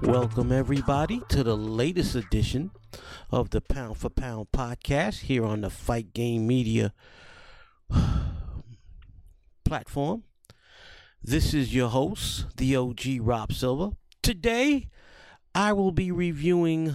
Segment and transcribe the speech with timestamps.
[0.00, 2.70] Welcome, everybody, to the latest edition
[3.32, 6.92] of the Pound for Pound podcast here on the Fight Game Media
[9.64, 10.22] platform.
[11.20, 13.96] This is your host, the OG Rob Silva.
[14.22, 14.88] Today,
[15.52, 16.94] I will be reviewing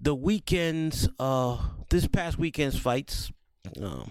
[0.00, 1.58] the weekend's, uh,
[1.90, 3.30] this past weekend's fights,
[3.80, 4.10] um,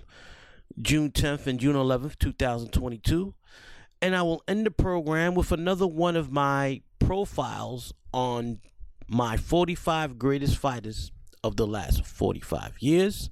[0.82, 3.34] June 10th and June 11th, 2022.
[4.02, 8.60] And I will end the program with another one of my profiles on
[9.08, 11.12] my 45 greatest fighters
[11.44, 13.30] of the last 45 years.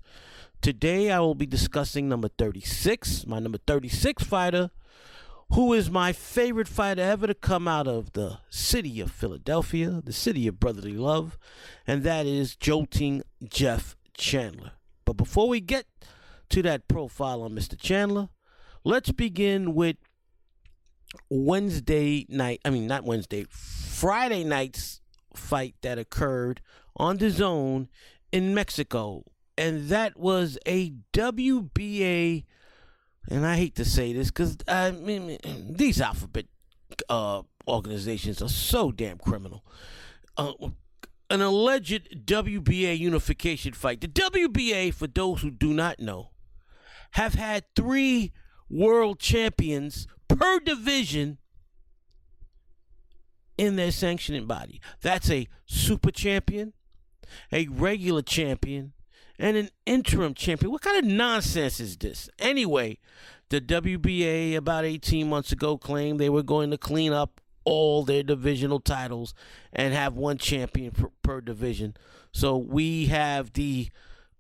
[0.62, 4.72] Today I will be discussing number 36, my number 36 fighter,
[5.54, 10.14] who is my favorite fighter ever to come out of the city of Philadelphia, the
[10.14, 11.38] city of brotherly love,
[11.86, 14.72] and that is jolting Jeff Chandler.
[15.06, 15.86] But before we get
[16.50, 17.80] to that profile on Mr.
[17.80, 18.30] Chandler,
[18.84, 19.98] let's begin with
[21.30, 25.02] Wednesday night, I mean, not Wednesday, Friday night's
[25.34, 26.62] fight that occurred
[26.96, 27.88] on the zone
[28.32, 29.24] in Mexico.
[29.58, 32.44] And that was a WBA,
[33.30, 35.38] and I hate to say this because I mean,
[35.70, 36.46] these alphabet
[37.10, 39.66] uh, organizations are so damn criminal.
[40.38, 40.54] Uh,
[41.30, 44.02] an alleged WBA unification fight.
[44.02, 46.32] The WBA, for those who do not know,
[47.12, 48.32] have had three
[48.70, 51.38] world champions per division
[53.58, 54.80] in their sanctioning body.
[55.02, 56.74] That's a super champion,
[57.52, 58.94] a regular champion,
[59.40, 60.72] and an interim champion.
[60.72, 62.30] What kind of nonsense is this?
[62.40, 62.98] Anyway,
[63.50, 68.24] the WBA about 18 months ago claimed they were going to clean up all their
[68.24, 69.34] divisional titles
[69.74, 71.96] and have one champion per, per division.
[72.32, 73.90] So we have the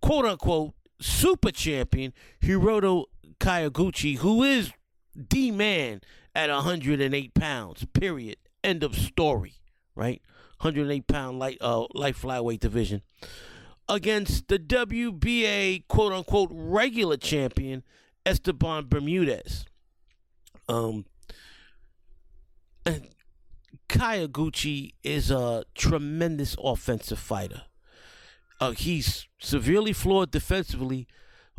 [0.01, 3.05] quote unquote super champion, Hiroto
[3.39, 4.71] Kyoguchi, who is
[5.13, 6.01] the man
[6.33, 8.37] at 108 pounds, period.
[8.63, 9.55] End of story,
[9.95, 10.21] right?
[10.61, 13.01] 108 pound light, uh, light flyweight division
[13.89, 17.83] against the WBA quote unquote regular champion,
[18.25, 19.65] Esteban Bermudez.
[20.67, 21.05] Um,
[23.89, 27.63] Kyoguchi is a tremendous offensive fighter.
[28.59, 31.07] Uh, he's severely flawed defensively,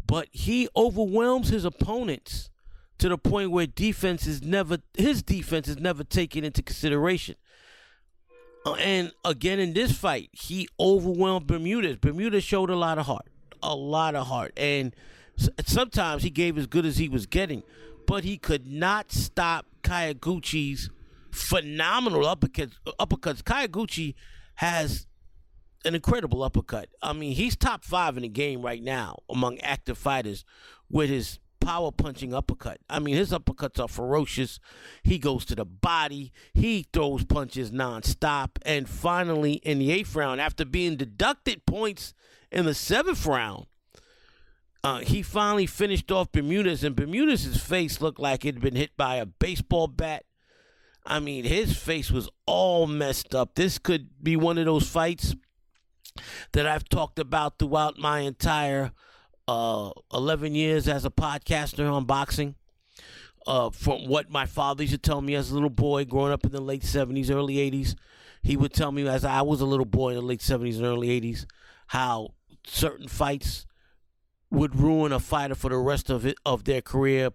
[0.06, 2.50] but he overwhelms his opponents
[2.98, 7.36] to the point where defense is never his defense is never taken into consideration.
[8.74, 11.96] And again in this fight, he overwhelmed Bermudez.
[11.96, 13.26] Bermudez showed a lot of heart,
[13.62, 14.94] a lot of heart, and
[15.64, 17.62] sometimes he gave as good as he was getting,
[18.06, 20.90] but he could not stop Kyoguchi's
[21.30, 22.74] phenomenal uppercuts.
[22.98, 23.42] Uppercuts.
[23.42, 24.14] Kyoguchi
[24.56, 25.06] has
[25.84, 26.88] an incredible uppercut.
[27.02, 30.44] I mean, he's top five in the game right now among active fighters
[30.90, 31.38] with his
[31.68, 32.78] power punching uppercut.
[32.88, 34.58] I mean, his uppercuts are ferocious.
[35.02, 36.32] He goes to the body.
[36.54, 38.52] He throws punches nonstop.
[38.62, 42.14] And finally, in the eighth round, after being deducted points
[42.50, 43.66] in the seventh round,
[44.82, 48.96] uh, he finally finished off Bermudez, and Bermudez's face looked like it had been hit
[48.96, 50.24] by a baseball bat.
[51.04, 53.56] I mean, his face was all messed up.
[53.56, 55.34] This could be one of those fights
[56.52, 58.92] that I've talked about throughout my entire
[59.48, 62.54] uh, 11 years as a podcaster on boxing.
[63.46, 66.44] Uh, from what my father used to tell me as a little boy growing up
[66.44, 67.94] in the late 70s, early 80s,
[68.42, 70.84] he would tell me as I was a little boy in the late 70s and
[70.84, 71.46] early 80s
[71.88, 72.34] how
[72.66, 73.64] certain fights
[74.50, 77.30] would ruin a fighter for the rest of it of their career.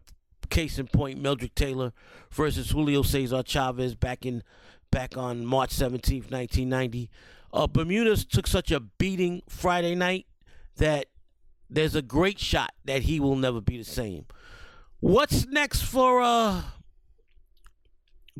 [0.49, 1.93] Case in point, Meldrick Taylor
[2.29, 4.43] versus Julio Cesar Chavez back in
[4.91, 7.09] back on March 17th, 1990.
[7.51, 10.27] Uh, Bermudez took such a beating Friday night
[10.77, 11.07] that
[11.73, 14.25] there's a great shot that he will never be the same.
[14.99, 16.61] What's next for uh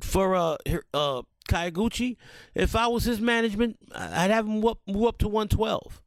[0.02, 0.58] for uh
[0.94, 2.18] uh Kyoguchi?
[2.56, 6.02] If I was his management, I'd have him up, move up to 112.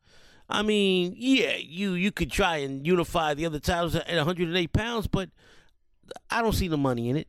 [0.48, 5.08] I mean, yeah, you you could try and unify the other titles at 108 pounds,
[5.08, 5.30] but
[6.30, 7.28] I don't see the money in it.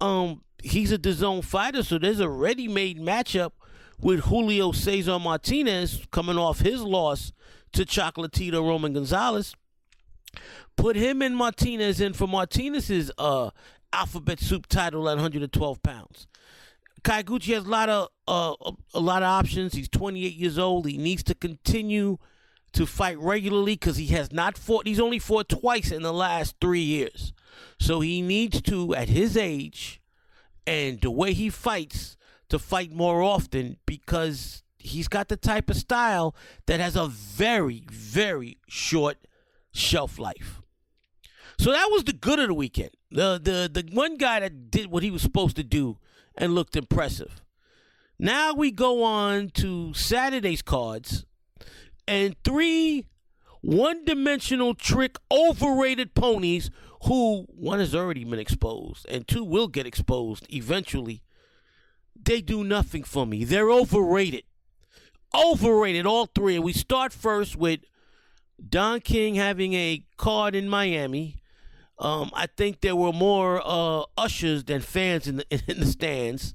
[0.00, 3.52] Um, he's a DAZN fighter, so there's a ready-made matchup
[4.00, 7.32] with Julio Cesar Martinez coming off his loss
[7.76, 9.54] to Chocolatito Roman Gonzalez.
[10.76, 13.50] Put him and Martinez in for Martinez's uh,
[13.92, 16.26] alphabet soup title at 112 pounds.
[17.02, 19.74] Kyoguchi has a lot of uh, a lot of options.
[19.74, 20.86] He's 28 years old.
[20.86, 22.18] He needs to continue
[22.72, 24.86] to fight regularly because he has not fought.
[24.86, 27.32] He's only fought twice in the last three years,
[27.78, 30.00] so he needs to, at his age,
[30.66, 32.16] and the way he fights,
[32.48, 36.34] to fight more often because he's got the type of style
[36.66, 39.18] that has a very, very short
[39.72, 40.62] shelf life.
[41.58, 42.90] So that was the good of the weekend.
[43.10, 45.98] The the the one guy that did what he was supposed to do
[46.36, 47.42] and looked impressive.
[48.18, 51.24] Now we go on to Saturday's cards
[52.06, 53.06] and three
[53.62, 56.70] one-dimensional trick overrated ponies
[57.04, 61.22] who one has already been exposed and two will get exposed eventually.
[62.14, 63.44] They do nothing for me.
[63.44, 64.44] They're overrated.
[65.36, 66.56] Overrated, all three.
[66.56, 67.80] And we start first with
[68.68, 71.36] Don King having a card in Miami.
[71.98, 76.54] Um, I think there were more uh, ushers than fans in the in the stands.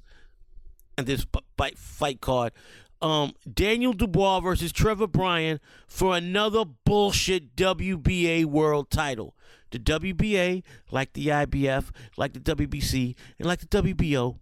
[0.98, 1.26] And this
[1.56, 2.52] fight fight card.
[3.00, 5.58] Um, Daniel Dubois versus Trevor Bryan
[5.88, 9.34] for another bullshit WBA world title.
[9.72, 10.62] The WBA,
[10.92, 14.36] like the IBF, like the WBC, and like the WBO,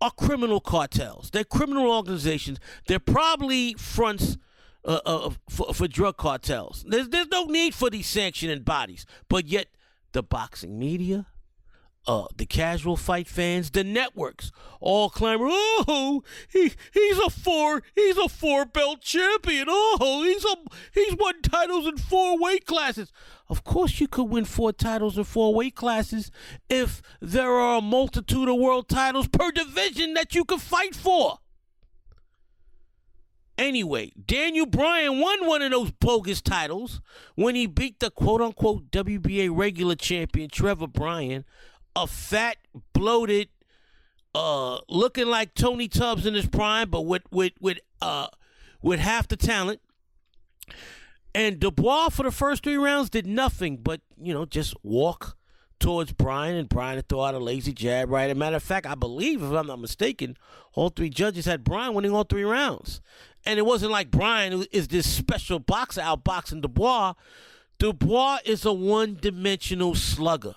[0.00, 1.30] are criminal cartels.
[1.30, 2.58] They're criminal organizations.
[2.86, 4.36] They're probably fronts
[4.84, 6.84] uh, uh, for, for drug cartels.
[6.86, 9.06] There's, there's no need for these sanctioning bodies.
[9.28, 9.68] But yet,
[10.12, 11.26] the boxing media,
[12.08, 14.50] uh, the casual fight fans, the networks,
[14.80, 19.66] all clamor, oh, he he's a four he's a four belt champion.
[19.68, 20.56] Oh, he's a
[20.94, 23.12] he's won titles in four weight classes.
[23.50, 26.30] Of course, you could win four titles in four weight classes
[26.70, 31.38] if there are a multitude of world titles per division that you could fight for.
[33.58, 37.00] Anyway, Daniel Bryan won one of those bogus titles
[37.34, 41.44] when he beat the quote unquote WBA regular champion Trevor Bryan,
[42.02, 42.56] a fat,
[42.92, 43.48] bloated,
[44.34, 48.28] uh, looking like Tony Tubbs in his prime, but with with with uh
[48.82, 49.80] with half the talent.
[51.34, 55.36] And Dubois for the first three rounds did nothing but, you know, just walk
[55.78, 58.24] towards Bryan, and Bryan throw out a lazy jab, right?
[58.24, 60.36] As a matter of fact, I believe, if I'm not mistaken,
[60.74, 63.00] all three judges had Bryan winning all three rounds.
[63.46, 67.14] And it wasn't like Bryan is this special boxer outboxing Dubois.
[67.78, 70.56] Dubois is a one dimensional slugger.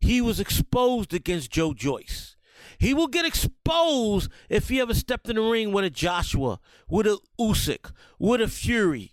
[0.00, 2.36] He was exposed against Joe Joyce.
[2.78, 7.06] He will get exposed if he ever stepped in the ring with a Joshua, with
[7.06, 9.12] a Usyk, with a Fury,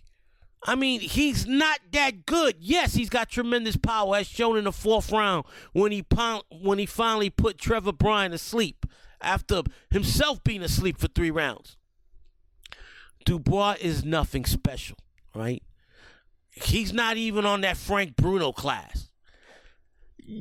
[0.64, 2.56] I mean, he's not that good.
[2.58, 6.04] Yes, he's got tremendous power, as shown in the fourth round when he
[6.50, 8.84] when he finally put Trevor Bryan asleep
[9.20, 11.76] after himself being asleep for three rounds.
[13.24, 14.96] Dubois is nothing special,
[15.34, 15.62] right?
[16.50, 19.07] He's not even on that Frank Bruno class.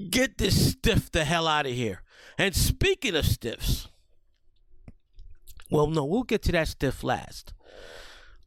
[0.10, 2.02] Get this stiff the hell out of here.
[2.38, 3.88] And speaking of stiffs,
[5.70, 7.54] well, no, we'll get to that stiff last.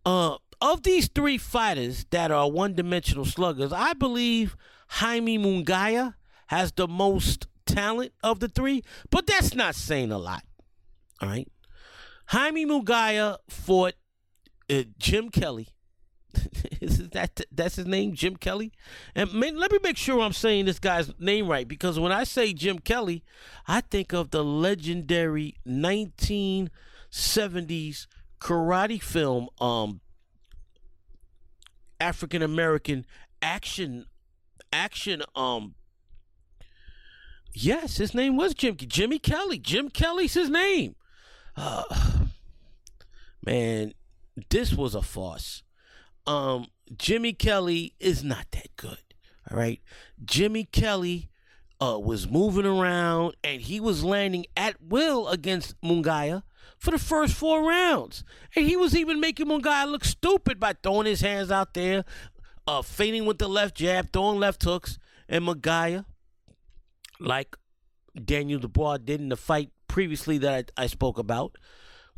[0.05, 4.57] Uh, of these three fighters that are one dimensional sluggers, I believe
[4.89, 6.15] Jaime Munguia
[6.49, 10.43] has the most talent of the three, but that's not saying a lot.
[11.21, 11.49] All right.
[12.27, 13.95] Jaime Munguia fought
[14.69, 15.69] uh, Jim Kelly.
[16.81, 18.73] Is that that's his name, Jim Kelly?
[19.15, 22.53] And let me make sure I'm saying this guy's name right because when I say
[22.53, 23.25] Jim Kelly,
[23.67, 28.07] I think of the legendary 1970s
[28.41, 30.01] karate film, um,
[32.01, 33.05] African American
[33.43, 34.07] action,
[34.73, 35.75] action, um.
[37.53, 39.59] Yes, his name was Jim Jimmy Kelly.
[39.59, 40.95] Jim Kelly's his name.
[41.57, 41.83] Uh,
[43.45, 43.93] man,
[44.49, 45.65] this was a farce.
[46.31, 48.99] Um, Jimmy Kelly is not that good.
[49.51, 49.81] All right,
[50.25, 51.29] Jimmy Kelly
[51.81, 56.45] uh, was moving around and he was landing at will against Munguia
[56.79, 58.23] for the first four rounds,
[58.55, 62.05] and he was even making Munguia look stupid by throwing his hands out there,
[62.65, 66.05] uh, feigning with the left jab, throwing left hooks, and Munguia,
[67.19, 67.57] like
[68.25, 71.57] Daniel Dubois did in the fight previously that I, I spoke about,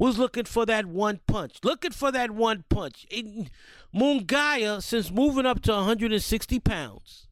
[0.03, 1.59] was looking for that one punch.
[1.63, 3.07] Looking for that one punch.
[3.09, 3.51] It,
[3.95, 7.29] Munguia, since moving up to 160 pounds,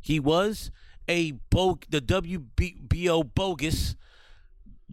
[0.00, 0.70] he was
[1.08, 3.96] a bo- the WBO bogus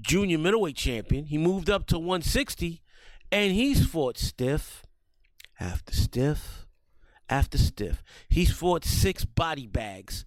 [0.01, 1.25] junior middleweight champion.
[1.25, 2.82] He moved up to 160,
[3.32, 4.84] and he's fought stiff
[5.60, 6.65] after stiff
[7.29, 8.01] after stiff.
[8.27, 10.25] He's fought six body bags,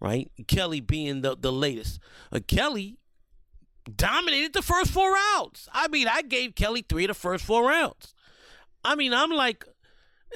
[0.00, 0.30] right?
[0.46, 1.98] Kelly being the, the latest.
[2.30, 2.98] Uh, Kelly
[3.94, 5.68] dominated the first four rounds.
[5.72, 8.14] I mean, I gave Kelly three of the first four rounds.
[8.84, 9.64] I mean, I'm like,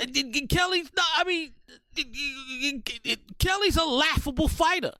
[0.00, 0.06] uh,
[0.48, 2.82] Kelly's, I mean,
[3.38, 4.92] Kelly's a laughable fighter.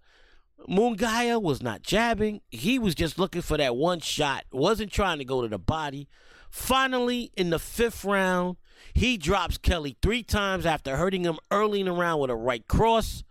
[0.69, 2.42] Munguia was not jabbing.
[2.50, 6.09] He was just looking for that one shot, wasn't trying to go to the body.
[6.50, 8.57] Finally, in the fifth round,
[8.92, 12.66] he drops Kelly three times after hurting him early in the round with a right
[12.66, 13.25] cross.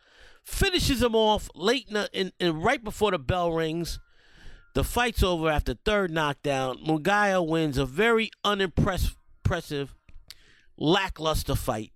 [0.44, 4.00] Finishes him off late in, the, in, in right before the bell rings.
[4.74, 6.78] The fight's over after third knockdown.
[6.86, 9.96] Munguia wins a very unimpressive,
[10.78, 11.92] lackluster fight.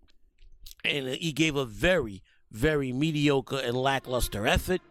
[0.83, 4.81] And he gave a very, very mediocre and lackluster effort.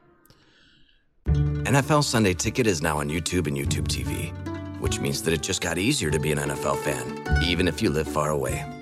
[1.26, 4.32] NFL Sunday Ticket is now on YouTube and YouTube TV,
[4.80, 7.90] which means that it just got easier to be an NFL fan, even if you
[7.90, 8.81] live far away.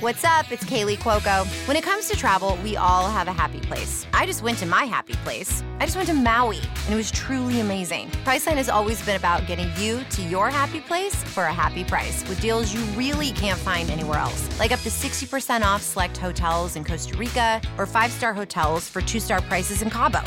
[0.00, 0.50] What's up?
[0.50, 1.46] It's Kaley Cuoco.
[1.68, 4.04] When it comes to travel, we all have a happy place.
[4.12, 5.62] I just went to my happy place.
[5.78, 8.10] I just went to Maui, and it was truly amazing.
[8.24, 12.28] Priceline has always been about getting you to your happy place for a happy price
[12.28, 14.58] with deals you really can't find anywhere else.
[14.58, 19.42] Like up to 60% off select hotels in Costa Rica or five-star hotels for two-star
[19.42, 20.20] prices in Cabo.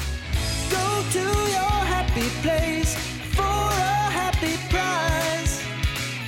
[0.71, 2.95] Go to your happy place
[3.35, 5.61] for a happy price.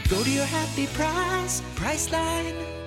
[0.09, 2.78] Go to your happy price, Priceline.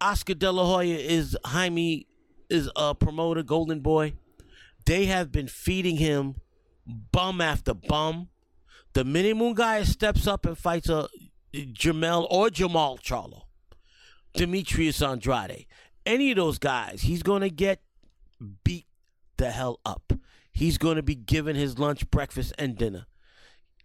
[0.00, 2.06] Oscar De La Hoya is Jaime
[2.48, 4.14] is a promoter, Golden Boy.
[4.86, 6.36] They have been feeding him
[6.86, 8.28] bum after bum.
[8.94, 11.08] The Munguia steps up and fights a
[11.54, 13.42] Jermell or Jermall Charlo,
[14.34, 15.66] Demetrius Andrade,
[16.06, 17.82] any of those guys, he's gonna get
[18.64, 18.86] beat
[19.36, 20.12] the hell up.
[20.52, 23.06] He's gonna be given his lunch, breakfast, and dinner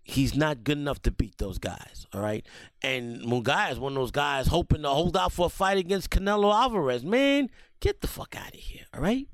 [0.03, 2.05] he's not good enough to beat those guys.
[2.13, 2.45] All right.
[2.81, 6.09] And Munguia is one of those guys hoping to hold out for a fight against
[6.09, 7.03] Canelo Alvarez.
[7.03, 8.85] Man, get the fuck out of here.
[8.93, 9.27] All right.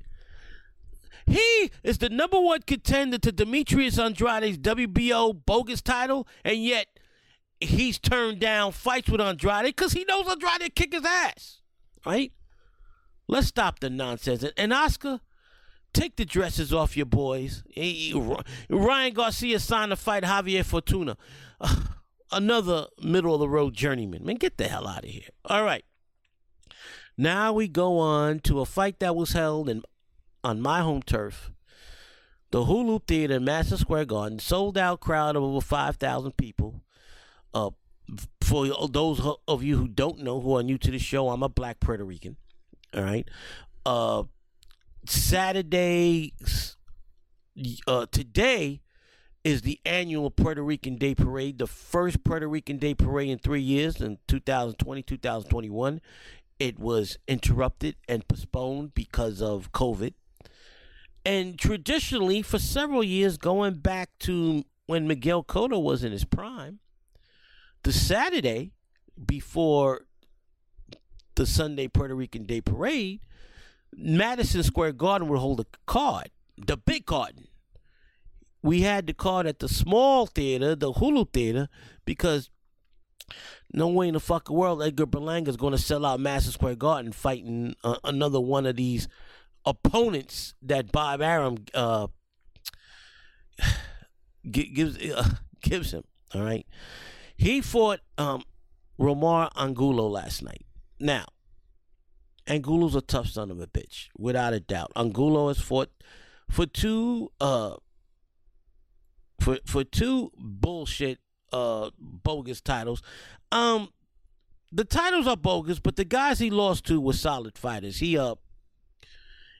[1.26, 6.86] He is the number one contender to Demetrius Andrade's WBO bogus title, and yet
[7.60, 11.60] he's turned down fights with Andrade because he knows Andrade kick his ass.
[12.06, 12.32] Right?
[13.28, 14.44] Let's stop the nonsense.
[14.56, 15.20] And Oscar,
[15.92, 17.64] Take the dresses off your boys.
[18.68, 21.16] Ryan Garcia signed to fight Javier Fortuna.
[22.32, 24.24] Another middle of the road journeyman.
[24.24, 25.30] Man, get the hell out of here.
[25.44, 25.84] All right.
[27.16, 29.82] Now we go on to a fight that was held in
[30.44, 31.50] on my home turf.
[32.50, 36.82] The Hulu Theater in Madison Square Garden, sold out crowd of over 5,000 people.
[37.54, 37.70] Uh,
[38.42, 41.48] for those of you who don't know, who are new to the show, I'm a
[41.48, 42.36] black Puerto Rican.
[42.94, 43.28] All right.
[43.86, 44.24] Uh,
[45.10, 46.34] Saturday,
[47.88, 48.80] uh, today
[49.42, 53.60] is the annual Puerto Rican Day Parade, the first Puerto Rican Day Parade in three
[53.60, 56.00] years in 2020, 2021.
[56.60, 60.14] It was interrupted and postponed because of COVID.
[61.24, 66.78] And traditionally, for several years, going back to when Miguel Cotto was in his prime,
[67.82, 68.74] the Saturday
[69.26, 70.06] before
[71.34, 73.20] the Sunday Puerto Rican Day Parade
[73.96, 77.34] Madison Square Garden would hold a card, the big card.
[78.62, 81.68] We had the card at the small theater, the Hulu theater,
[82.04, 82.50] because
[83.72, 86.76] no way in the fucking world Edgar Berlanga is going to sell out Madison Square
[86.76, 89.08] Garden fighting uh, another one of these
[89.64, 92.08] opponents that Bob Arum uh,
[94.50, 95.28] gives uh,
[95.62, 96.04] gives him.
[96.34, 96.66] All right,
[97.36, 98.42] he fought um,
[98.98, 100.64] Roamer Angulo last night.
[100.98, 101.26] Now,
[102.50, 104.90] Angulo's a tough son of a bitch, without a doubt.
[104.96, 105.90] Angulo has fought
[106.50, 107.76] for two uh
[109.40, 111.20] for for two bullshit
[111.52, 113.02] uh bogus titles.
[113.52, 113.90] Um
[114.72, 118.00] the titles are bogus, but the guys he lost to were solid fighters.
[118.00, 118.34] He uh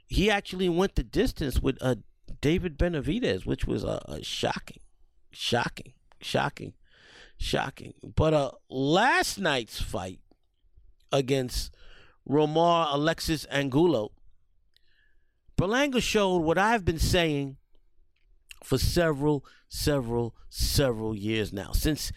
[0.08, 1.94] he actually went the distance with uh
[2.40, 4.80] David Benavidez, which was uh, uh shocking,
[5.30, 6.74] shocking, shocking,
[7.38, 7.94] shocking.
[8.02, 10.18] But uh last night's fight
[11.12, 11.72] against
[12.30, 14.12] Roamer Alexis Angulo,
[15.58, 17.56] Berlanga showed what I've been saying
[18.62, 21.72] for several, several, several years now.
[21.72, 22.12] Since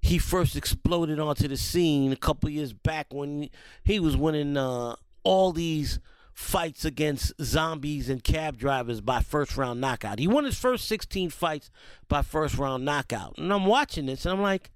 [0.00, 3.50] he first exploded onto the scene a couple years back when
[3.82, 5.98] he was winning uh, all these
[6.32, 10.20] fights against zombies and cab drivers by first round knockout.
[10.20, 11.68] He won his first 16 fights
[12.06, 13.36] by first round knockout.
[13.38, 14.70] And I'm watching this and I'm like,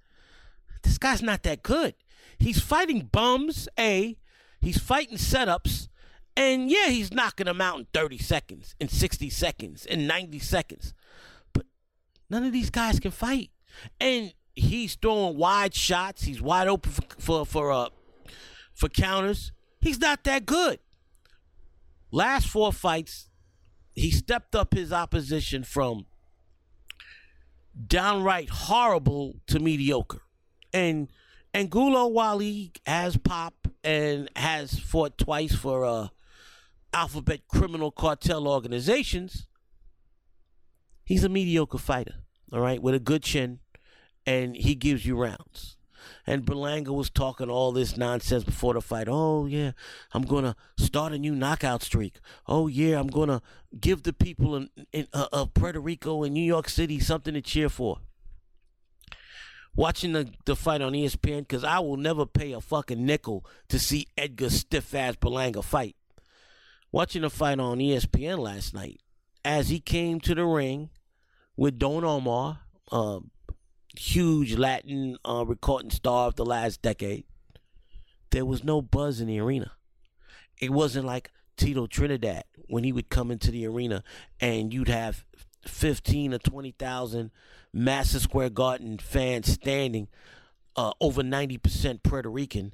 [0.83, 1.95] this guy's not that good.
[2.37, 4.17] He's fighting bums, A.
[4.63, 5.89] He's fighting setups.
[6.35, 10.93] And yeah, he's knocking them out in 30 seconds, in 60 seconds, in 90 seconds.
[11.51, 11.67] But
[12.29, 13.51] none of these guys can fight.
[13.99, 16.23] And he's throwing wide shots.
[16.23, 17.89] He's wide open for for for, uh,
[18.73, 19.51] for counters.
[19.79, 20.79] He's not that good.
[22.09, 23.29] Last four fights,
[23.93, 26.05] he stepped up his opposition from
[27.87, 30.21] downright horrible to mediocre.
[30.71, 31.11] And
[31.53, 36.07] Angulo, while he has pop and has fought twice for uh,
[36.93, 39.47] alphabet criminal cartel organizations,
[41.03, 42.15] he's a mediocre fighter,
[42.51, 43.59] all right, with a good chin,
[44.25, 45.77] and he gives you rounds.
[46.27, 49.07] And Berlanga was talking all this nonsense before the fight.
[49.09, 49.71] Oh, yeah,
[50.13, 52.15] I'm going to start a new knockout streak.
[52.47, 53.41] Oh, yeah, I'm going to
[53.79, 57.41] give the people in, in, uh, of Puerto Rico and New York City something to
[57.41, 57.99] cheer for
[59.75, 63.79] watching the, the fight on ESPN because I will never pay a fucking nickel to
[63.79, 65.95] see Edgar stiff ass Berlanga fight.
[66.91, 69.01] Watching the fight on ESPN last night,
[69.43, 70.89] as he came to the ring
[71.57, 72.59] with Don Omar,
[72.91, 73.19] a
[73.97, 77.25] huge Latin uh, recording star of the last decade,
[78.29, 79.71] there was no buzz in the arena.
[80.61, 84.03] It wasn't like Tito Trinidad when he would come into the arena
[84.39, 85.25] and you'd have
[85.65, 87.31] 15 or 20,000
[87.73, 90.07] Madison Square Garden fans standing,
[90.75, 92.73] uh, over 90% Puerto Rican,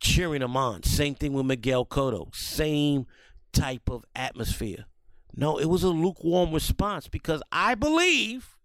[0.00, 0.82] cheering him on.
[0.82, 2.34] Same thing with Miguel Cotto.
[2.34, 3.06] Same
[3.52, 4.86] type of atmosphere.
[5.34, 8.58] No, it was a lukewarm response because I believe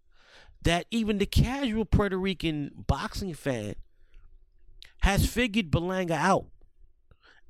[0.62, 3.74] that even the casual Puerto Rican boxing fan
[5.02, 6.46] has figured Berlanga out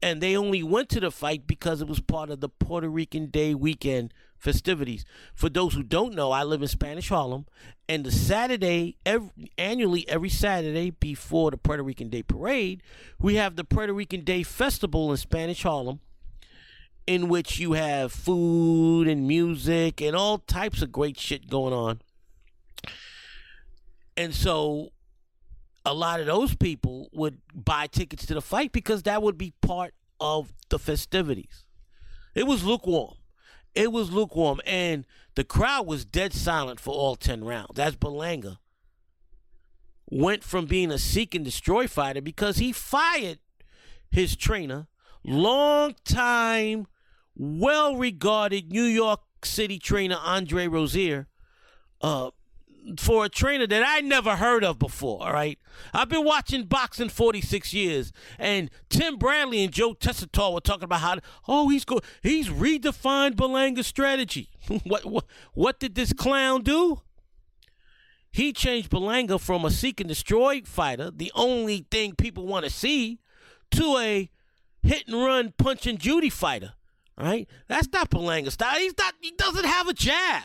[0.03, 3.27] and they only went to the fight because it was part of the Puerto Rican
[3.27, 5.05] Day weekend festivities.
[5.35, 7.47] For those who don't know, I live in Spanish Harlem,
[7.89, 12.83] and the Saturday, every, annually every Saturday before the Puerto Rican Day parade,
[13.21, 16.01] we have the Puerto Rican Day festival in Spanish Harlem,
[17.07, 22.03] in which you have food and music and all types of great shit going on.
[24.17, 24.91] And so
[25.87, 29.55] a lot of those people would buy tickets to the fight because that would be
[29.63, 31.65] part of the festivities.
[32.35, 33.15] It was lukewarm.
[33.75, 37.79] It was lukewarm, and the crowd was dead silent for all 10 rounds.
[37.79, 38.59] As Berlanga
[40.11, 43.39] went from being a seek and destroy fighter because he fired
[44.11, 44.87] his trainer,
[45.25, 46.87] long time,
[47.37, 51.29] well regarded New York City trainer Andre Rozier,
[52.01, 52.31] uh,
[52.99, 55.59] for a trainer that I never heard of before, all right?
[55.93, 61.01] I've been watching boxing 46 years, and Tim Bradley and Joe Tessitore were talking about
[61.01, 64.51] how, oh, he's go, he's redefined Berlanga's strategy.
[64.85, 67.03] what, what, what did this clown do?
[68.31, 72.71] He changed Berlanga from a seek and destroy fighter, the only thing people want to
[72.71, 73.21] see,
[73.73, 74.31] to a
[74.83, 76.75] hit and run punch and Judy fighter.
[77.17, 77.49] Right?
[77.67, 78.79] That's not Berlanga style.
[78.79, 79.13] He's not.
[79.21, 80.45] He doesn't have a jab.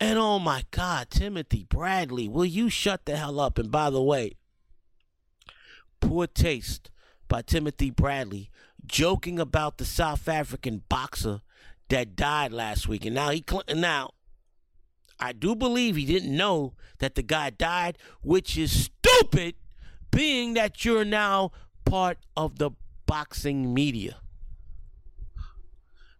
[0.00, 3.58] And oh my God, Timothy Bradley, will you shut the hell up?
[3.58, 4.36] And by the way,
[6.00, 6.90] Poor Taste
[7.26, 8.50] by Timothy Bradley
[8.86, 11.40] joking about the South African boxer
[11.88, 13.04] that died last week.
[13.04, 14.10] And now he now
[15.20, 19.56] I do believe he didn't know that the guy died, which is stupid
[20.10, 21.50] being that you're now
[21.84, 22.70] part of the
[23.06, 24.18] boxing media.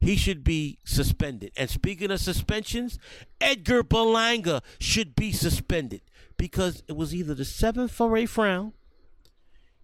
[0.00, 1.52] He should be suspended.
[1.56, 2.98] And speaking of suspensions,
[3.40, 6.02] Edgar Berlanga should be suspended
[6.36, 8.72] because it was either the seventh or eighth round.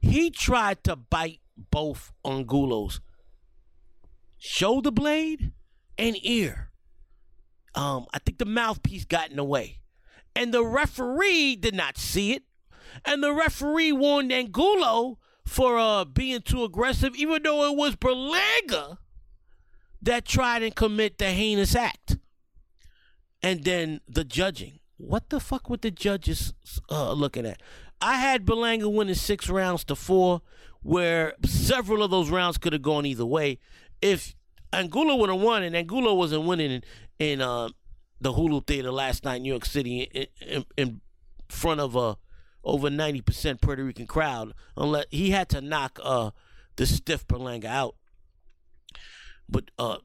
[0.00, 3.00] He tried to bite both Angulo's
[4.38, 5.53] shoulder blade
[5.98, 6.70] and ear.
[7.74, 9.81] Um, I think the mouthpiece got in the way.
[10.37, 12.42] And the referee did not see it.
[13.05, 18.98] And the referee warned Angulo for uh, being too aggressive, even though it was Berlanga
[20.05, 22.19] that tried and commit the heinous act.
[23.43, 24.79] And then the judging.
[24.97, 26.55] What the fuck were the judges
[26.90, 27.61] uh, looking at?
[28.01, 30.43] I had Berlanga winning six rounds to four,
[30.83, 33.59] where several of those rounds could have gone either way.
[34.01, 34.35] If
[34.73, 36.83] Angulo would have won, and Angulo wasn't winning in,
[37.19, 37.69] in uh,
[38.21, 41.01] the Hulu Theater last night in New York City in, in, in
[41.49, 42.17] front of a
[42.62, 46.31] over 90% Puerto Rican crowd, unless he had to knock uh,
[46.77, 47.97] the stiff Berlanga out.
[49.48, 49.98] But uh,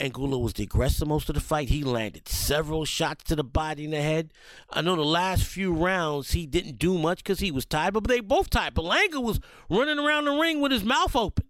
[0.00, 1.68] Angulo was the aggressor most of the fight.
[1.68, 4.32] He landed several shots to the body and the head.
[4.70, 8.06] I know the last few rounds he didn't do much because he was tired, but
[8.06, 8.74] they both tired.
[8.74, 11.46] Berlanga was running around the ring with his mouth open.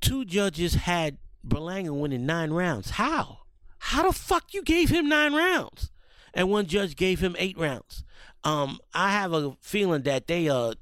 [0.00, 2.90] Two judges had Berlanga winning nine rounds.
[2.90, 3.38] How?
[3.78, 5.90] How the fuck you gave him nine rounds?
[6.34, 8.04] And one judge gave him eight rounds.
[8.44, 10.74] Um, I have a feeling that they uh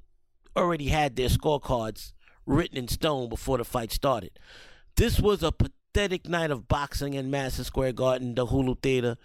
[0.56, 2.12] already had their scorecards
[2.46, 4.38] written in stone before the fight started.
[4.96, 9.16] This was a pathetic night of boxing in Madison Square Garden, the Hulu Theater.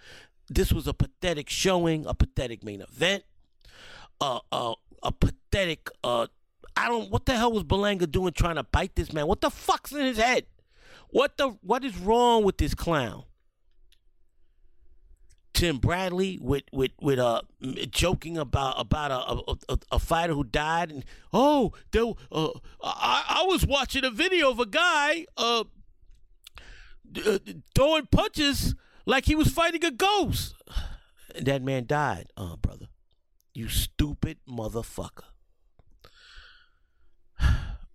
[0.48, 3.24] This was a pathetic showing, a pathetic main event,
[4.20, 5.90] uh, uh, a pathetic.
[6.04, 6.26] Uh,
[6.76, 7.10] I don't.
[7.10, 9.26] What the hell was Berlanga doing trying to bite this man?
[9.26, 10.46] What the fuck's in his head?
[11.08, 11.56] What the?
[11.62, 13.24] What is wrong with this clown?
[15.56, 17.40] Tim Bradley with with with uh
[17.90, 22.50] joking about about a a, a fighter who died and oh there uh,
[22.82, 25.64] I I was watching a video of a guy uh,
[27.24, 27.38] uh
[27.74, 28.74] throwing punches
[29.06, 30.54] like he was fighting a ghost.
[31.34, 32.88] And that man died, uh brother.
[33.54, 35.24] You stupid motherfucker.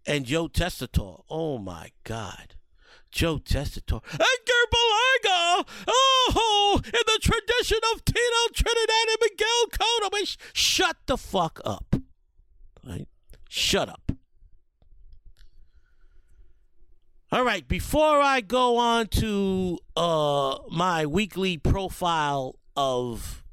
[0.07, 2.55] And Joe Tessitore oh my God.
[3.11, 4.90] Joe Tessitore Edgar Berlanga!
[5.87, 8.19] Oh, in the tradition of Tito
[8.53, 10.25] Trinidad and Miguel Cotto.
[10.25, 11.95] Sh- shut the fuck up.
[12.85, 13.07] Right?
[13.49, 14.11] Shut up.
[17.33, 23.45] All right, before I go on to uh, my weekly profile of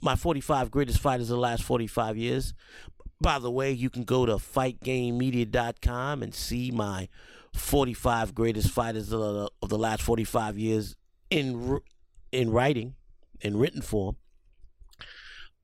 [0.00, 2.54] my 45 greatest fighters of the last 45 years,
[3.20, 7.08] by the way, you can go to fightgamemedia.com and see my
[7.54, 10.94] 45 greatest fighters of the, of the last 45 years
[11.30, 11.80] in
[12.32, 12.94] in writing,
[13.40, 14.16] in written form.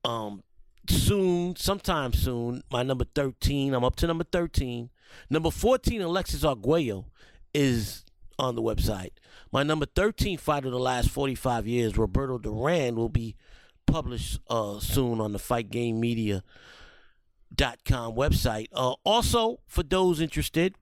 [0.03, 0.43] Um,
[0.89, 4.89] soon, sometime soon, my number 13, I'm up to number 13.
[5.29, 7.05] Number 14, Alexis Arguello,
[7.53, 8.03] is
[8.39, 9.11] on the website.
[9.51, 13.35] My number 13 fight of the last 45 years, Roberto Duran, will be
[13.85, 16.43] published uh, soon on the Fight Game Media
[17.53, 18.67] dot com website.
[18.73, 20.75] Uh, also, for those interested,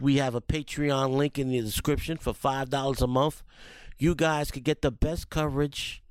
[0.00, 3.42] we have a Patreon link in the description for five dollars a month.
[3.98, 6.02] You guys could get the best coverage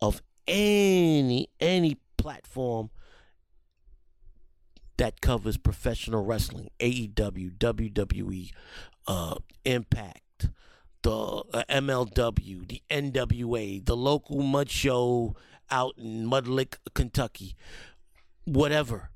[0.00, 2.90] of any any platform
[4.96, 8.50] that covers professional wrestling, AEW, WWE,
[9.06, 10.48] uh, Impact,
[11.02, 15.34] the uh, MLW, the NWA, the local mud show
[15.70, 17.56] out in Mud Lick, Kentucky,
[18.44, 19.10] whatever.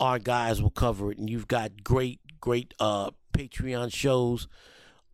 [0.00, 4.48] Our guys will cover it, and you've got great, great uh, Patreon shows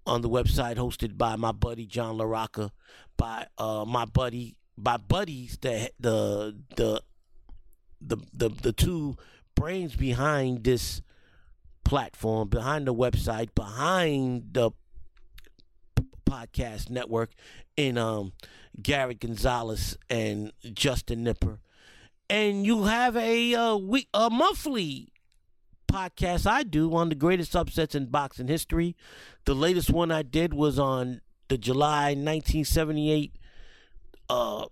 [0.09, 2.71] on the website hosted by my buddy John LaRocca,
[3.17, 7.03] by uh, my buddy, by buddies that the the
[8.01, 9.17] the the the two
[9.55, 11.03] brains behind this
[11.85, 14.71] platform, behind the website, behind the
[16.29, 17.31] podcast network,
[17.77, 18.33] in um
[18.81, 21.61] Garrett Gonzalez and Justin Nipper,
[22.31, 25.13] and you have a uh, week a monthly
[25.91, 28.95] podcast I do on the greatest upsets in boxing history.
[29.45, 33.35] The latest one I did was on the July 1978
[34.29, 34.67] uh,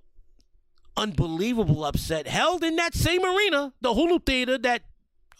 [0.96, 4.82] unbelievable upset held in that same arena, the Hulu Theater that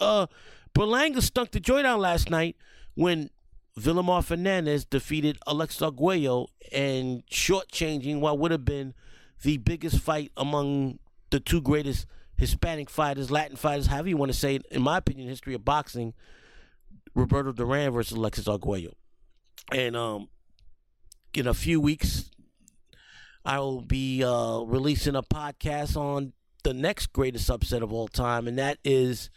[0.01, 0.27] uh,
[0.75, 2.57] Berlanga stunk the joint out last night
[2.95, 3.31] when
[3.79, 8.95] Vilomar Fernandez defeated Alex Arguello and shortchanging what would have been
[9.43, 10.99] the biggest fight among
[11.31, 12.07] the two greatest
[12.39, 15.65] Hispanic fighters, Latin fighters, however you want to say it, in my opinion, history of
[15.65, 16.15] boxing,
[17.15, 18.95] Roberto Duran versus Alexis Arguello.
[19.73, 20.29] And um,
[21.33, 22.31] in a few weeks,
[23.45, 28.47] I will be uh, releasing a podcast on the next greatest upset of all time,
[28.49, 29.31] and that is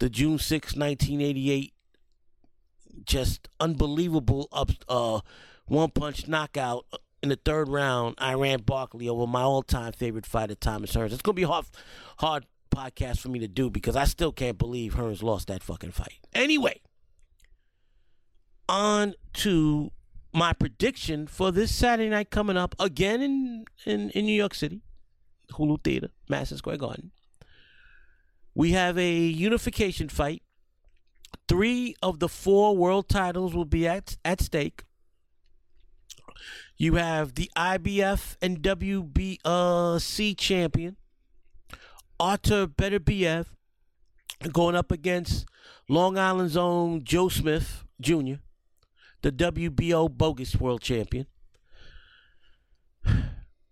[0.00, 1.74] the June 6, 1988
[3.04, 5.20] just unbelievable up uh,
[5.66, 6.86] one punch knockout
[7.24, 8.16] in the third round.
[8.20, 11.12] Iran Barkley over my all time favorite fighter, Thomas Hearns.
[11.12, 11.64] It's gonna be a hard,
[12.18, 15.92] hard podcast for me to do because I still can't believe Hearns lost that fucking
[15.92, 16.20] fight.
[16.34, 16.80] Anyway,
[18.68, 19.90] on to
[20.32, 24.82] my prediction for this Saturday night coming up again in in, in New York City,
[25.52, 27.10] Hulu Theater, Madison Square Garden.
[28.54, 30.42] We have a unification fight.
[31.48, 34.84] Three of the four world titles will be at, at stake.
[36.76, 40.96] You have the IBF and WBC uh, champion,
[42.18, 43.46] Artur Beterbiev,
[44.52, 45.46] going up against
[45.88, 48.36] Long Island's own Joe Smith Jr.,
[49.22, 51.26] the WBO bogus world champion.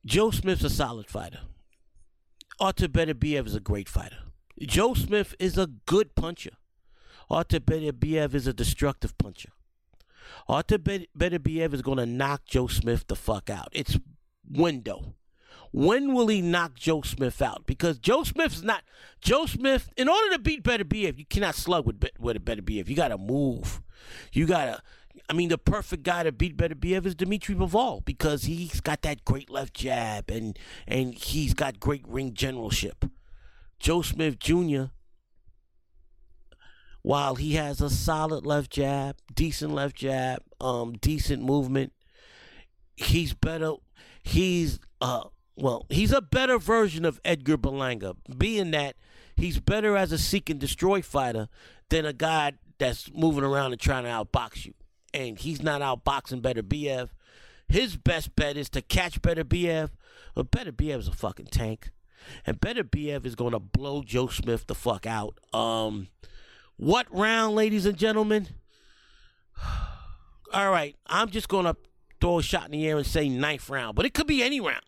[0.06, 1.40] Joe Smith's a solid fighter.
[2.60, 4.18] Artur Beterbiev is a great fighter.
[4.60, 6.52] Joe Smith is a good puncher.
[7.28, 9.50] Artur Beterbiev is a destructive puncher.
[10.48, 13.68] Artur Beterbiev is going to knock Joe Smith the fuck out.
[13.72, 13.98] It's
[14.50, 15.14] window.
[15.72, 17.64] When will he knock Joe Smith out?
[17.66, 18.82] Because Joe Smith's not
[19.22, 19.88] Joe Smith.
[19.96, 22.88] In order to beat Beterbiev, you cannot slug with with a Beterbiev.
[22.88, 23.80] You got to move.
[24.32, 24.82] You got to.
[25.28, 29.24] I mean, the perfect guy to beat Beterbiev is Dimitri Bivol because he's got that
[29.24, 33.06] great left jab and and he's got great ring generalship.
[33.78, 34.84] Joe Smith Jr.
[37.02, 41.92] While he has a solid left jab, decent left jab, um, decent movement,
[42.96, 43.72] he's better.
[44.22, 45.24] He's uh,
[45.56, 48.96] well, he's a better version of Edgar Berlanga, being that
[49.36, 51.48] he's better as a seek and destroy fighter
[51.88, 54.74] than a guy that's moving around and trying to outbox you.
[55.12, 57.10] And he's not outboxing Beterbiev.
[57.68, 59.90] His best bet is to catch Beterbiev.
[60.34, 61.90] But Beterbiev is a fucking tank.
[62.46, 65.38] And Beterbiev is going to blow Joe Smith the fuck out.
[65.52, 66.08] Um,
[66.82, 68.48] what round, ladies and gentlemen?
[70.52, 71.76] All right, I'm just going to
[72.20, 74.60] throw a shot in the air and say ninth round, but it could be any
[74.60, 74.82] round.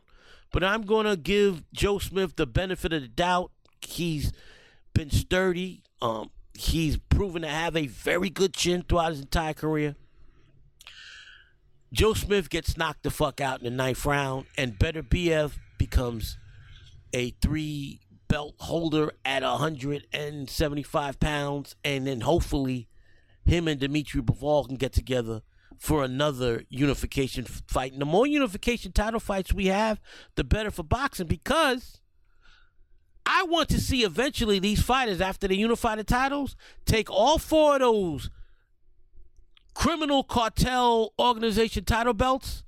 [0.52, 3.52] But I'm going to give Joe Smith the benefit of the doubt.
[3.80, 4.32] He's
[4.92, 5.82] been sturdy.
[6.02, 9.94] Um, he's proven to have a very good chin throughout his entire career.
[11.92, 16.38] Joe Smith gets knocked the fuck out in the ninth round, and Beterbiev becomes
[17.12, 18.00] a three
[18.34, 22.88] belt holder at 175 pounds, and then hopefully
[23.44, 25.42] him and Dimitri Bivol can get together
[25.78, 27.92] for another unification fight.
[27.92, 30.00] And the more unification title fights we have,
[30.34, 32.00] the better for boxing because
[33.24, 37.74] I want to see eventually these fighters, after they unify the titles, take all four
[37.74, 38.30] of those
[39.74, 42.63] criminal cartel organization title belts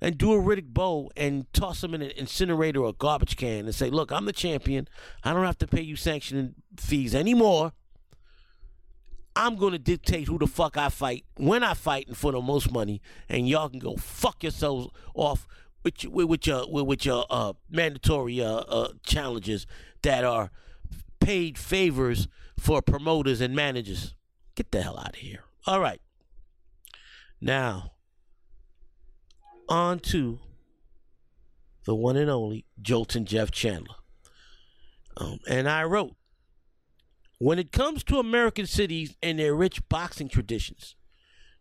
[0.00, 3.74] and do a Riddick Bowe and toss him in an incinerator or garbage can and
[3.74, 4.88] say, look, I'm the champion.
[5.24, 7.72] I don't have to pay you sanctioning fees anymore.
[9.34, 12.40] I'm going to dictate who the fuck I fight, when I fight, and for the
[12.40, 13.00] most money.
[13.28, 15.46] And y'all can go fuck yourselves off
[15.84, 19.66] with your, with your, with your uh, mandatory uh, uh, challenges
[20.02, 20.50] that are
[21.20, 22.26] paid favors
[22.58, 24.14] for promoters and managers.
[24.56, 25.44] Get the hell out of here.
[25.66, 26.00] All right.
[27.40, 27.92] Now,
[29.68, 30.40] on to
[31.84, 33.94] the one and only Joltin' Jeff Chandler.
[35.16, 36.14] Um, and I wrote,
[37.38, 40.96] when it comes to American cities and their rich boxing traditions,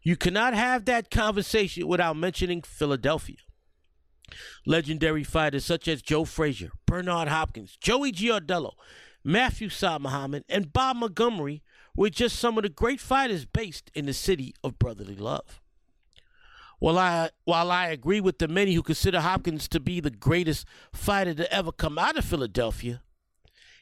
[0.01, 3.37] you cannot have that conversation without mentioning Philadelphia.
[4.65, 8.73] Legendary fighters such as Joe Frazier, Bernard Hopkins, Joey Giardello,
[9.23, 11.63] Matthew Saad Muhammad, and Bob Montgomery
[11.95, 15.61] were just some of the great fighters based in the city of brotherly love.
[16.79, 20.65] While I while I agree with the many who consider Hopkins to be the greatest
[20.93, 23.01] fighter to ever come out of Philadelphia,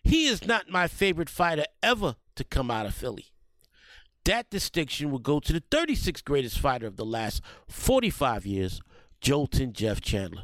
[0.04, 3.28] he is not my favorite fighter ever to come out of Philly.
[4.24, 8.82] That distinction will go to the 36th greatest fighter of the last 45 years,
[9.22, 10.44] Joltin' Jeff Chandler.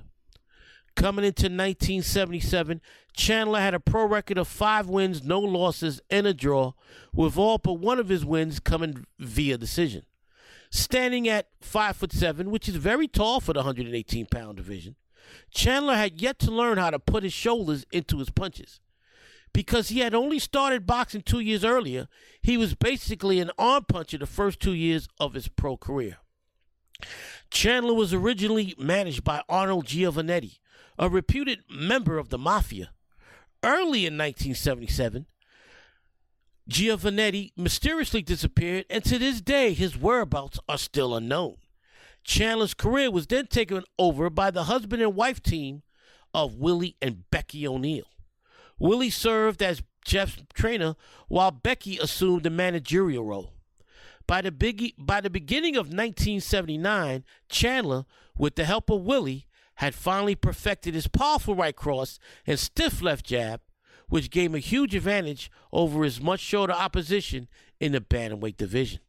[0.96, 2.82] Coming into 1977,
[3.16, 6.74] Chandler had a pro record of five wins, no losses, and a draw,
[7.14, 10.04] with all but one of his wins coming via decision.
[10.72, 14.96] Standing at five foot seven, which is very tall for the 118 pound division,
[15.54, 18.80] Chandler had yet to learn how to put his shoulders into his punches.
[19.54, 22.08] Because he had only started boxing two years earlier,
[22.42, 26.18] he was basically an arm puncher the first two years of his pro career.
[27.50, 30.60] Chandler was originally managed by Arnold Giovannetti,
[30.98, 32.92] a reputed member of the Mafia.
[33.62, 35.26] Early in 1977,
[36.70, 41.58] Giovannetti mysteriously disappeared, and to this day, his whereabouts are still unknown.
[42.24, 45.82] Chandler's career was then taken over by the husband and wife team
[46.34, 48.06] of Willie and Becky O'Neill.
[48.80, 50.96] Willie served as Jeff's trainer
[51.28, 53.54] while Becky assumed the managerial role.
[54.28, 58.06] By the, big, by the beginning of 1979, Chandler,
[58.38, 63.26] with the help of Willie, had finally perfected his powerful right cross and stiff left
[63.26, 63.62] jab,
[64.12, 67.48] which gave him a huge advantage over his much shorter opposition
[67.80, 69.00] in the bantamweight division.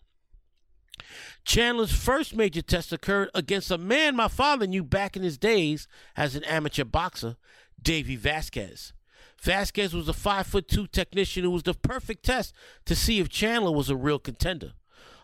[1.45, 5.89] Chandler's first major test occurred against a man my father knew back in his days
[6.17, 7.35] as an amateur boxer,
[7.83, 8.93] Davey Vasquez.
[9.41, 13.29] Vasquez was a five foot two technician who was the perfect test to see if
[13.29, 14.75] Chandler was a real contender.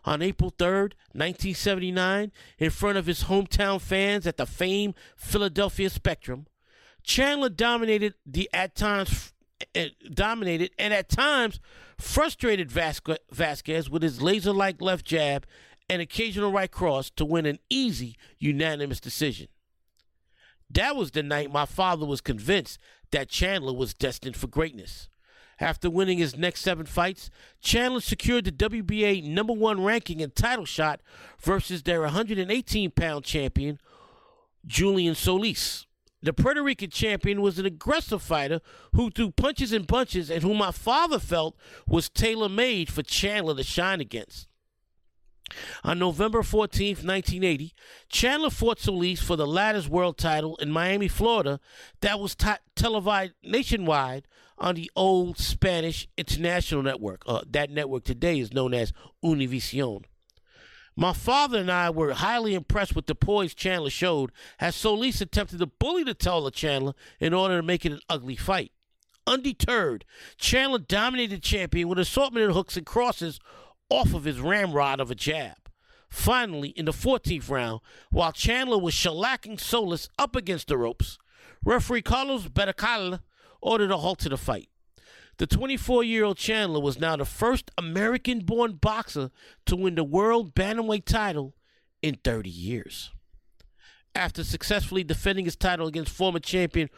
[0.04, 6.48] On April 3rd, 1979, in front of his hometown fans at the famed Philadelphia Spectrum,
[7.04, 9.32] Chandler dominated the at times
[10.12, 11.60] dominated and at times
[11.98, 15.46] frustrated Vasquez with his laser-like left jab
[15.88, 19.48] and occasional right cross to win an easy unanimous decision.
[20.70, 22.78] That was the night my father was convinced
[23.10, 25.08] that Chandler was destined for greatness.
[25.60, 30.64] After winning his next seven fights, Chandler secured the WBA number one ranking and title
[30.64, 31.00] shot
[31.40, 33.80] versus their 118 pound champion,
[34.64, 35.87] Julian Solis.
[36.20, 38.60] The Puerto Rican champion was an aggressive fighter
[38.92, 43.54] who threw punches and bunches and who my father felt was tailor made for Chandler
[43.54, 44.48] to shine against.
[45.84, 47.72] On November 14, 1980,
[48.08, 51.60] Chandler fought Solis for the latter's world title in Miami, Florida,
[52.00, 54.26] that was t- televised nationwide
[54.58, 57.22] on the old Spanish international network.
[57.26, 58.92] Uh, that network today is known as
[59.24, 60.04] Univision.
[61.00, 65.60] My father and I were highly impressed with the poise Chandler showed as Solis attempted
[65.60, 68.72] to bully the taller Chandler in order to make it an ugly fight.
[69.24, 70.04] Undeterred,
[70.38, 73.38] Chandler dominated the champion with assortment of hooks and crosses
[73.88, 75.70] off of his ramrod of a jab.
[76.08, 77.80] Finally, in the 14th round,
[78.10, 81.16] while Chandler was shellacking Solis up against the ropes,
[81.64, 83.20] referee Carlos Berrocal
[83.60, 84.68] ordered a halt to the fight.
[85.38, 89.30] The 24 year old Chandler was now the first American born boxer
[89.66, 91.54] to win the world bantamweight title
[92.02, 93.12] in 30 years.
[94.16, 96.90] After successfully defending his title against former champion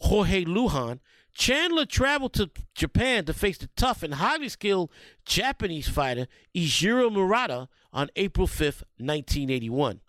[0.00, 1.00] Jorge Lujan,
[1.32, 4.90] Chandler traveled to Japan to face the tough and highly skilled
[5.24, 10.00] Japanese fighter Eijiro Murata on April 5, 1981.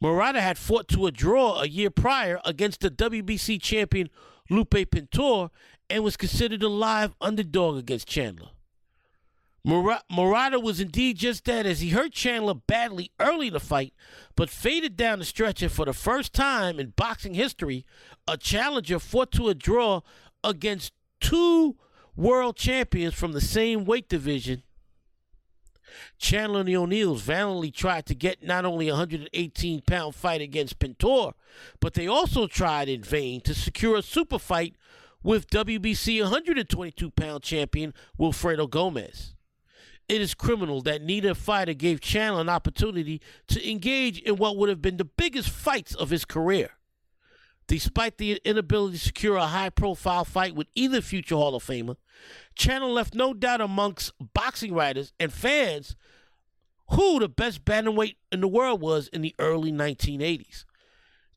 [0.00, 4.10] Murata had fought to a draw a year prior against the WBC champion
[4.48, 5.50] Lupe Pintor
[5.88, 8.50] and was considered a live underdog against Chandler.
[9.64, 13.92] Murata was indeed just that as he hurt Chandler badly early in the fight,
[14.36, 17.84] but faded down the stretcher for the first time in boxing history.
[18.28, 20.02] A challenger fought to a draw
[20.44, 21.76] against two
[22.14, 24.62] world champions from the same weight division.
[26.18, 30.78] Chandler and the O'Neills valiantly tried to get not only a 118 pound fight against
[30.78, 31.32] Pintor,
[31.80, 34.74] but they also tried in vain to secure a super fight
[35.22, 39.34] with WBC 122 pound champion Wilfredo Gomez.
[40.08, 44.68] It is criminal that neither fighter gave Chandler an opportunity to engage in what would
[44.68, 46.70] have been the biggest fights of his career.
[47.66, 51.96] Despite the inability to secure a high profile fight with either future Hall of Famer,
[52.56, 55.94] Chandler left no doubt amongst boxing writers and fans
[56.90, 60.64] who the best bantamweight in the world was in the early 1980s.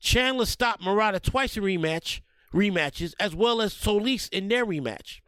[0.00, 2.20] Chandler stopped Murata twice in rematch,
[2.54, 5.20] rematches, as well as Solis in their rematch.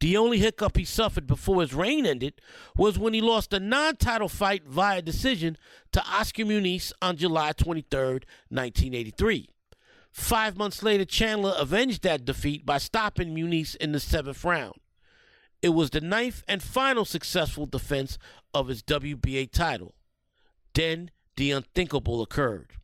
[0.00, 2.34] The only hiccup he suffered before his reign ended
[2.76, 5.56] was when he lost a non title fight via decision
[5.92, 7.98] to Oscar Muniz on July 23,
[8.50, 9.48] 1983.
[10.14, 14.76] Five months later, Chandler avenged that defeat by stopping Muniz in the seventh round.
[15.60, 18.16] It was the ninth and final successful defense
[18.54, 19.96] of his WBA title.
[20.72, 22.74] Then the unthinkable occurred.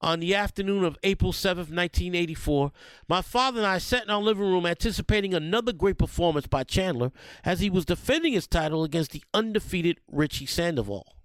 [0.00, 2.72] On the afternoon of April 7, 1984,
[3.08, 7.12] my father and I sat in our living room anticipating another great performance by Chandler
[7.44, 11.17] as he was defending his title against the undefeated Richie Sandoval.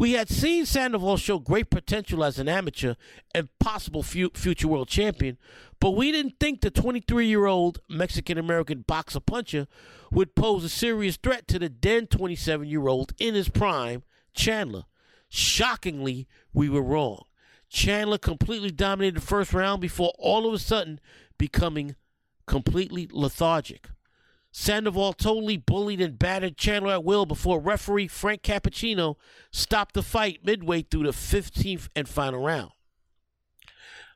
[0.00, 2.94] We had seen Sandoval show great potential as an amateur
[3.34, 5.36] and possible future world champion,
[5.78, 9.66] but we didn't think the 23 year old Mexican American boxer puncher
[10.10, 14.84] would pose a serious threat to the then 27 year old in his prime, Chandler.
[15.28, 17.24] Shockingly, we were wrong.
[17.68, 20.98] Chandler completely dominated the first round before all of a sudden
[21.36, 21.94] becoming
[22.46, 23.90] completely lethargic.
[24.52, 29.16] Sandoval totally bullied and battered Chandler at will before referee Frank Cappuccino
[29.52, 32.72] stopped the fight midway through the 15th and final round.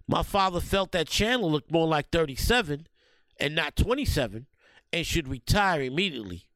[0.08, 2.88] My father felt that Chandler looked more like 37
[3.38, 4.46] and not 27
[4.92, 6.48] and should retire immediately.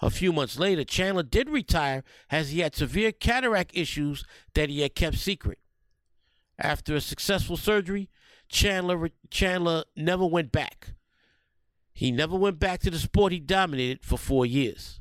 [0.00, 4.24] A few months later, Chandler did retire as he had severe cataract issues
[4.54, 5.58] that he had kept secret.
[6.58, 8.08] After a successful surgery,
[8.48, 10.90] Chandler Chandler never went back.
[11.94, 15.00] He never went back to the sport he dominated for four years.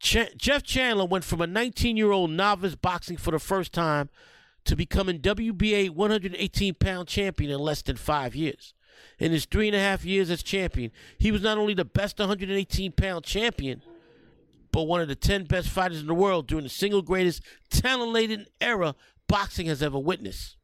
[0.00, 4.08] Ch- Jeff Chandler went from a 19 year old novice boxing for the first time
[4.64, 8.72] to becoming WBA 118 pound champion in less than five years.
[9.18, 12.18] In his three and a half years as champion, he was not only the best
[12.18, 13.82] 118 pound champion,
[14.72, 18.12] but one of the 10 best fighters in the world during the single greatest talent
[18.12, 18.94] laden era
[19.28, 20.56] boxing has ever witnessed.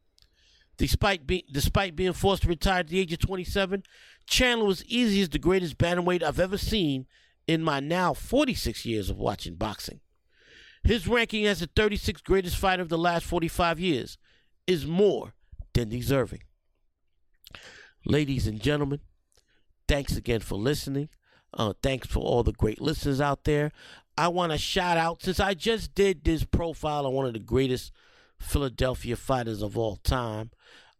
[0.78, 3.82] Despite, be- despite being forced to retire at the age of 27,
[4.26, 7.06] Chandler was easy as the greatest bantamweight I've ever seen
[7.46, 10.00] in my now 46 years of watching boxing.
[10.82, 14.18] His ranking as the 36th greatest fighter of the last 45 years
[14.66, 15.34] is more
[15.74, 16.42] than deserving.
[18.04, 19.00] Ladies and gentlemen,
[19.88, 21.08] thanks again for listening.
[21.52, 23.72] Uh, thanks for all the great listeners out there.
[24.18, 27.38] I want to shout out, since I just did this profile on one of the
[27.38, 27.92] greatest
[28.38, 30.50] Philadelphia fighters of all time,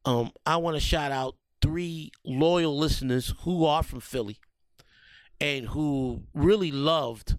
[0.05, 4.39] um, I want to shout out three loyal listeners who are from Philly
[5.41, 7.37] and who really loved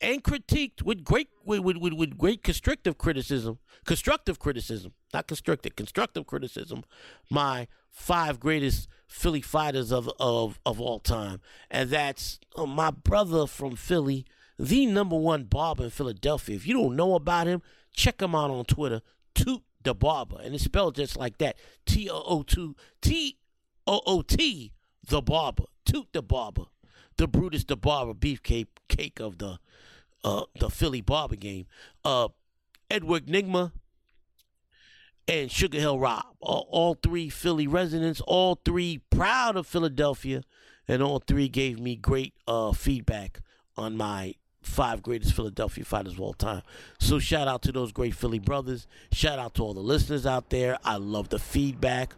[0.00, 6.26] and critiqued with great with, with, with, great constructive criticism constructive criticism not constructive constructive
[6.26, 6.84] criticism
[7.30, 11.40] my five greatest philly fighters of of, of all time.
[11.70, 14.26] And that's uh, my brother from philly
[14.58, 16.56] the number one barber in philadelphia.
[16.56, 17.62] If you don't know about him
[17.92, 19.02] check him out on twitter
[19.34, 20.38] toot the barber.
[20.42, 21.56] And it's spelled just like that
[21.86, 23.38] t-o-o-t
[23.88, 24.72] t-o-o-t
[25.08, 26.64] the barber toot the barber
[27.18, 29.58] the Brutus the Barber beefcake cake of the
[30.24, 31.66] uh, the Philly Barber game.
[32.04, 32.28] Uh,
[32.90, 33.72] Edward Nigma
[35.28, 40.42] and Sugar Hill Rob, all, all three Philly residents, all three proud of Philadelphia,
[40.88, 43.40] and all three gave me great uh, feedback
[43.76, 46.62] on my five greatest Philadelphia fighters of all time.
[46.98, 48.86] So shout out to those great Philly brothers.
[49.12, 50.78] Shout out to all the listeners out there.
[50.84, 52.14] I love the feedback.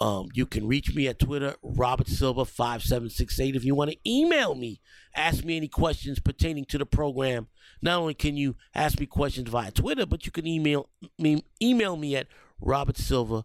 [0.00, 3.54] Um, you can reach me at Twitter, Robert Silva 5768.
[3.54, 4.80] If you want to email me,
[5.14, 7.48] ask me any questions pertaining to the program.
[7.82, 10.88] Not only can you ask me questions via Twitter, but you can email
[11.18, 12.28] me email me at
[12.60, 13.44] Robert Silva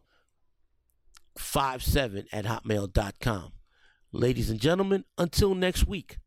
[1.37, 3.51] 57 at hotmail.com.
[4.13, 6.19] Ladies and gentlemen, until next week,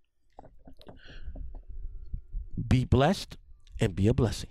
[2.67, 3.39] be blessed
[3.81, 4.51] and be a blessing.